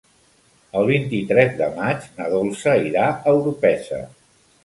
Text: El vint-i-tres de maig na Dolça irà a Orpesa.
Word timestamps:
El 0.79 0.87
vint-i-tres 0.91 1.51
de 1.59 1.67
maig 1.75 2.07
na 2.17 2.31
Dolça 2.33 2.75
irà 2.87 3.05
a 3.33 3.37
Orpesa. 3.43 4.01